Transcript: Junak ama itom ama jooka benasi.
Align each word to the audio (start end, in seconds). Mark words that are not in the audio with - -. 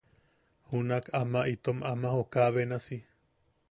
Junak 0.71 1.05
ama 1.21 1.41
itom 1.53 1.79
ama 1.91 2.07
jooka 2.15 2.43
benasi. 2.53 2.97